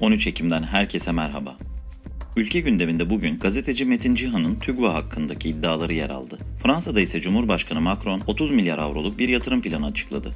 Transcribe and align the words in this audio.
13 0.00 0.26
Ekim'den 0.26 0.62
herkese 0.62 1.12
merhaba. 1.12 1.56
Ülke 2.36 2.60
gündeminde 2.60 3.10
bugün 3.10 3.38
gazeteci 3.38 3.84
Metin 3.84 4.14
Cihan'ın 4.14 4.54
TÜGVA 4.54 4.94
hakkındaki 4.94 5.48
iddiaları 5.48 5.92
yer 5.92 6.10
aldı. 6.10 6.38
Fransa'da 6.62 7.00
ise 7.00 7.20
Cumhurbaşkanı 7.20 7.80
Macron 7.80 8.22
30 8.26 8.50
milyar 8.50 8.78
avroluk 8.78 9.18
bir 9.18 9.28
yatırım 9.28 9.62
planı 9.62 9.86
açıkladı. 9.86 10.32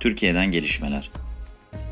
Türkiye'den 0.00 0.50
gelişmeler. 0.50 1.10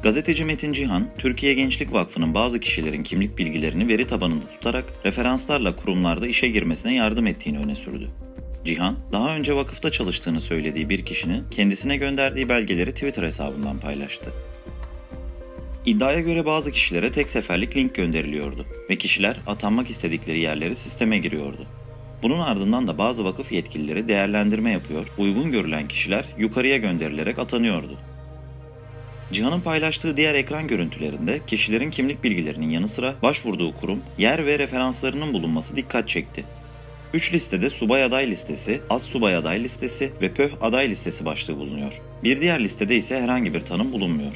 Gazeteci 0.02 0.44
Metin 0.44 0.72
Cihan, 0.72 1.06
Türkiye 1.18 1.54
Gençlik 1.54 1.92
Vakfı'nın 1.92 2.34
bazı 2.34 2.60
kişilerin 2.60 3.02
kimlik 3.02 3.38
bilgilerini 3.38 3.88
veri 3.88 4.06
tabanında 4.06 4.46
tutarak 4.46 4.84
referanslarla 5.04 5.76
kurumlarda 5.76 6.26
işe 6.26 6.48
girmesine 6.48 6.94
yardım 6.94 7.26
ettiğini 7.26 7.58
öne 7.58 7.74
sürdü. 7.74 8.10
Cihan, 8.64 8.96
daha 9.12 9.36
önce 9.36 9.56
vakıfta 9.56 9.92
çalıştığını 9.92 10.40
söylediği 10.40 10.90
bir 10.90 11.04
kişinin 11.04 11.44
kendisine 11.50 11.96
gönderdiği 11.96 12.48
belgeleri 12.48 12.92
Twitter 12.92 13.22
hesabından 13.22 13.78
paylaştı. 13.78 14.32
İddiaya 15.88 16.20
göre 16.20 16.46
bazı 16.46 16.72
kişilere 16.72 17.12
tek 17.12 17.28
seferlik 17.28 17.76
link 17.76 17.94
gönderiliyordu 17.94 18.66
ve 18.90 18.96
kişiler 18.96 19.36
atanmak 19.46 19.90
istedikleri 19.90 20.40
yerleri 20.40 20.76
sisteme 20.76 21.18
giriyordu. 21.18 21.66
Bunun 22.22 22.40
ardından 22.40 22.86
da 22.86 22.98
bazı 22.98 23.24
vakıf 23.24 23.52
yetkilileri 23.52 24.08
değerlendirme 24.08 24.70
yapıyor, 24.70 25.06
uygun 25.18 25.52
görülen 25.52 25.88
kişiler 25.88 26.24
yukarıya 26.38 26.76
gönderilerek 26.76 27.38
atanıyordu. 27.38 27.98
Cihan'ın 29.32 29.60
paylaştığı 29.60 30.16
diğer 30.16 30.34
ekran 30.34 30.68
görüntülerinde 30.68 31.40
kişilerin 31.46 31.90
kimlik 31.90 32.24
bilgilerinin 32.24 32.70
yanı 32.70 32.88
sıra 32.88 33.14
başvurduğu 33.22 33.74
kurum, 33.76 34.00
yer 34.18 34.46
ve 34.46 34.58
referanslarının 34.58 35.32
bulunması 35.32 35.76
dikkat 35.76 36.08
çekti. 36.08 36.44
3 37.14 37.32
listede 37.32 37.70
subay 37.70 38.04
aday 38.04 38.30
listesi, 38.30 38.80
az 38.90 39.02
subay 39.02 39.36
aday 39.36 39.62
listesi 39.62 40.12
ve 40.22 40.32
pöh 40.32 40.50
aday 40.60 40.88
listesi 40.88 41.24
başlığı 41.24 41.56
bulunuyor. 41.56 42.00
Bir 42.24 42.40
diğer 42.40 42.64
listede 42.64 42.96
ise 42.96 43.20
herhangi 43.20 43.54
bir 43.54 43.60
tanım 43.60 43.92
bulunmuyor. 43.92 44.32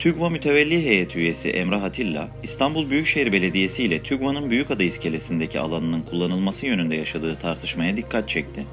TÜGVA 0.00 0.30
Mütevelli 0.30 0.84
Heyeti 0.84 1.18
üyesi 1.18 1.50
Emrah 1.50 1.82
Atilla, 1.82 2.28
İstanbul 2.42 2.90
Büyükşehir 2.90 3.32
Belediyesi 3.32 3.84
ile 3.84 4.02
TÜGVA'nın 4.02 4.50
Büyükada 4.50 4.82
iskelesindeki 4.82 5.60
alanının 5.60 6.02
kullanılması 6.02 6.66
yönünde 6.66 6.96
yaşadığı 6.96 7.38
tartışmaya 7.38 7.96
dikkat 7.96 8.28
çekti. 8.28 8.66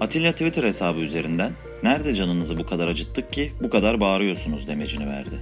Atilla 0.00 0.32
Twitter 0.32 0.64
hesabı 0.64 1.00
üzerinden 1.00 1.52
"Nerede 1.82 2.14
canınızı 2.14 2.58
bu 2.58 2.66
kadar 2.66 2.88
acıttık 2.88 3.32
ki 3.32 3.52
bu 3.62 3.70
kadar 3.70 4.00
bağırıyorsunuz?" 4.00 4.68
demecini 4.68 5.06
verdi. 5.06 5.38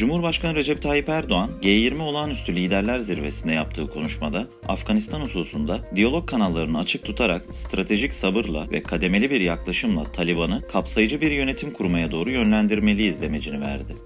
Cumhurbaşkanı 0.00 0.54
Recep 0.54 0.82
Tayyip 0.82 1.08
Erdoğan, 1.08 1.50
G20 1.62 2.02
Olağanüstü 2.02 2.56
Liderler 2.56 2.98
Zirvesi'nde 2.98 3.52
yaptığı 3.52 3.90
konuşmada 3.90 4.46
Afganistan 4.68 5.20
hususunda 5.20 5.78
diyalog 5.94 6.28
kanallarını 6.28 6.78
açık 6.78 7.04
tutarak 7.04 7.54
stratejik 7.54 8.14
sabırla 8.14 8.70
ve 8.70 8.82
kademeli 8.82 9.30
bir 9.30 9.40
yaklaşımla 9.40 10.04
Taliban'ı 10.04 10.62
kapsayıcı 10.68 11.20
bir 11.20 11.30
yönetim 11.30 11.70
kurmaya 11.70 12.10
doğru 12.10 12.30
yönlendirmeliyiz 12.30 13.22
demecini 13.22 13.60
verdi. 13.60 13.96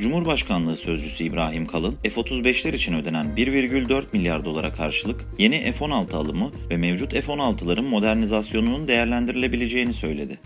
Cumhurbaşkanlığı 0.00 0.76
Sözcüsü 0.76 1.24
İbrahim 1.24 1.66
Kalın, 1.66 1.96
F-35'ler 2.02 2.74
için 2.74 2.94
ödenen 2.94 3.26
1,4 3.36 4.04
milyar 4.12 4.44
dolara 4.44 4.72
karşılık 4.72 5.24
yeni 5.38 5.72
F-16 5.72 6.16
alımı 6.16 6.50
ve 6.70 6.76
mevcut 6.76 7.12
F-16'ların 7.12 7.88
modernizasyonunun 7.88 8.88
değerlendirilebileceğini 8.88 9.92
söyledi. 9.92 10.38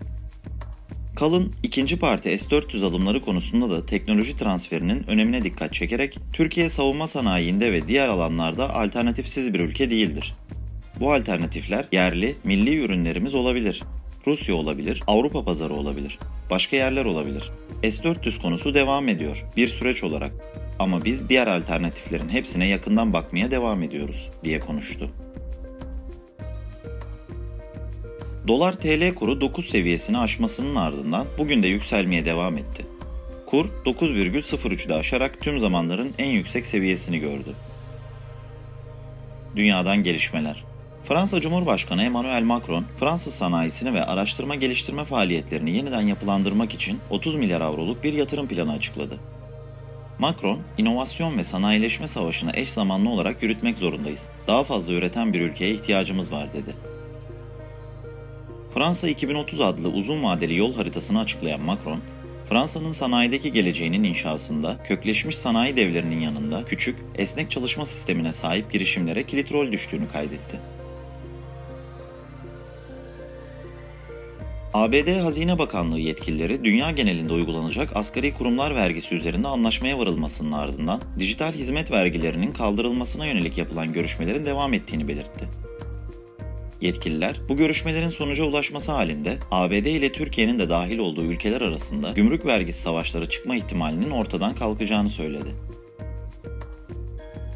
Kalın, 1.15 1.53
ikinci 1.63 1.99
parti 1.99 2.37
S-400 2.37 2.85
alımları 2.85 3.21
konusunda 3.21 3.69
da 3.69 3.85
teknoloji 3.85 4.37
transferinin 4.37 5.03
önemine 5.07 5.43
dikkat 5.43 5.73
çekerek, 5.73 6.19
Türkiye 6.33 6.69
savunma 6.69 7.07
sanayinde 7.07 7.73
ve 7.73 7.87
diğer 7.87 8.07
alanlarda 8.07 8.73
alternatifsiz 8.73 9.53
bir 9.53 9.59
ülke 9.59 9.89
değildir. 9.89 10.33
Bu 10.99 11.13
alternatifler 11.13 11.85
yerli, 11.91 12.35
milli 12.43 12.79
ürünlerimiz 12.79 13.35
olabilir. 13.35 13.83
Rusya 14.27 14.55
olabilir, 14.55 15.03
Avrupa 15.07 15.45
pazarı 15.45 15.73
olabilir, 15.73 16.19
başka 16.49 16.75
yerler 16.75 17.05
olabilir. 17.05 17.51
S-400 17.83 18.41
konusu 18.41 18.73
devam 18.73 19.09
ediyor, 19.09 19.45
bir 19.57 19.67
süreç 19.67 20.03
olarak. 20.03 20.31
Ama 20.79 21.05
biz 21.05 21.29
diğer 21.29 21.47
alternatiflerin 21.47 22.29
hepsine 22.29 22.67
yakından 22.67 23.13
bakmaya 23.13 23.51
devam 23.51 23.83
ediyoruz, 23.83 24.29
diye 24.43 24.59
konuştu. 24.59 25.09
Dolar 28.47 28.73
TL 28.73 29.15
kuru 29.15 29.41
9 29.41 29.69
seviyesini 29.69 30.17
aşmasının 30.17 30.75
ardından 30.75 31.27
bugün 31.37 31.63
de 31.63 31.67
yükselmeye 31.67 32.25
devam 32.25 32.57
etti. 32.57 32.85
Kur 33.45 33.65
9,03'de 33.85 34.93
aşarak 34.93 35.41
tüm 35.41 35.59
zamanların 35.59 36.13
en 36.17 36.29
yüksek 36.29 36.65
seviyesini 36.65 37.19
gördü. 37.19 37.55
Dünyadan 39.55 40.03
gelişmeler. 40.03 40.63
Fransa 41.03 41.41
Cumhurbaşkanı 41.41 42.03
Emmanuel 42.03 42.43
Macron, 42.43 42.85
Fransız 42.99 43.33
sanayisini 43.33 43.93
ve 43.93 44.05
araştırma 44.05 44.55
geliştirme 44.55 45.05
faaliyetlerini 45.05 45.71
yeniden 45.71 46.01
yapılandırmak 46.01 46.73
için 46.73 46.99
30 47.09 47.35
milyar 47.35 47.61
avroluk 47.61 48.03
bir 48.03 48.13
yatırım 48.13 48.47
planı 48.47 48.73
açıkladı. 48.73 49.19
Macron, 50.19 50.59
inovasyon 50.77 51.37
ve 51.37 51.43
sanayileşme 51.43 52.07
savaşını 52.07 52.51
eş 52.53 52.71
zamanlı 52.71 53.09
olarak 53.09 53.43
yürütmek 53.43 53.77
zorundayız. 53.77 54.27
Daha 54.47 54.63
fazla 54.63 54.93
üreten 54.93 55.33
bir 55.33 55.41
ülkeye 55.41 55.71
ihtiyacımız 55.71 56.31
var 56.31 56.53
dedi. 56.53 56.94
Fransa 58.75 59.07
2030 59.07 59.61
adlı 59.61 59.89
uzun 59.89 60.23
vadeli 60.23 60.55
yol 60.55 60.75
haritasını 60.75 61.19
açıklayan 61.19 61.61
Macron, 61.61 61.99
Fransa'nın 62.49 62.91
sanayideki 62.91 63.53
geleceğinin 63.53 64.03
inşasında 64.03 64.77
kökleşmiş 64.83 65.37
sanayi 65.37 65.77
devlerinin 65.77 66.19
yanında 66.19 66.65
küçük, 66.65 66.99
esnek 67.17 67.51
çalışma 67.51 67.85
sistemine 67.85 68.33
sahip 68.33 68.71
girişimlere 68.71 69.23
kilit 69.23 69.51
rol 69.51 69.71
düştüğünü 69.71 70.07
kaydetti. 70.07 70.59
ABD 74.73 75.21
Hazine 75.21 75.59
Bakanlığı 75.59 75.99
yetkilileri 75.99 76.63
dünya 76.63 76.91
genelinde 76.91 77.33
uygulanacak 77.33 77.95
asgari 77.95 78.33
kurumlar 78.33 78.75
vergisi 78.75 79.15
üzerinde 79.15 79.47
anlaşmaya 79.47 79.99
varılmasının 79.99 80.51
ardından 80.51 81.01
dijital 81.19 81.51
hizmet 81.51 81.91
vergilerinin 81.91 82.51
kaldırılmasına 82.51 83.25
yönelik 83.25 83.57
yapılan 83.57 83.93
görüşmelerin 83.93 84.45
devam 84.45 84.73
ettiğini 84.73 85.07
belirtti. 85.07 85.64
Yetkililer 86.85 87.35
bu 87.49 87.57
görüşmelerin 87.57 88.09
sonuca 88.09 88.43
ulaşması 88.43 88.91
halinde 88.91 89.37
ABD 89.51 89.73
ile 89.73 90.11
Türkiye'nin 90.11 90.59
de 90.59 90.69
dahil 90.69 90.97
olduğu 90.97 91.23
ülkeler 91.23 91.61
arasında 91.61 92.11
gümrük 92.11 92.45
vergisi 92.45 92.81
savaşları 92.81 93.29
çıkma 93.29 93.55
ihtimalinin 93.55 94.11
ortadan 94.11 94.55
kalkacağını 94.55 95.09
söyledi. 95.09 95.49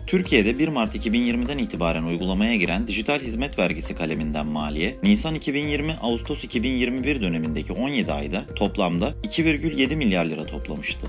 Türkiye'de 0.08 0.60
1 0.60 0.68
Mart 0.68 0.96
2020'den 0.96 1.58
itibaren 1.58 2.04
uygulamaya 2.04 2.56
giren 2.56 2.88
dijital 2.88 3.20
hizmet 3.20 3.60
vergisi 3.60 3.96
kaleminden 3.96 4.46
maliye, 4.46 4.96
Nisan 5.04 5.36
2020 5.36 5.94
Ağustos 6.02 6.44
2021 6.44 7.22
dönemindeki 7.22 7.74
17 7.74 8.12
ayda 8.12 8.46
toplamda 8.56 9.14
2,7 9.24 9.96
milyar 9.96 10.26
lira 10.26 10.46
toplamıştı. 10.46 11.08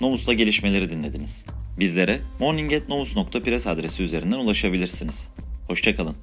Novus'ta 0.00 0.32
gelişmeleri 0.32 0.90
dinlediniz. 0.90 1.44
Bizlere 1.78 2.20
morning.novus.press 2.40 3.66
adresi 3.66 4.02
üzerinden 4.02 4.38
ulaşabilirsiniz. 4.38 5.28
Hoşçakalın. 5.66 6.16